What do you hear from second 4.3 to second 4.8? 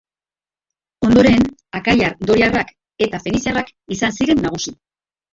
nagusi.